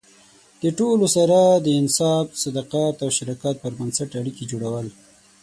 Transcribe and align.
د 0.61 0.63
ټولو 0.79 1.05
سره 1.15 1.39
د 1.65 1.67
انصاف، 1.79 2.25
صداقت 2.43 2.95
او 3.03 3.09
شراکت 3.17 3.55
پر 3.63 3.71
بنسټ 3.79 4.09
اړیکې 4.21 4.43
جوړول. 4.51 4.87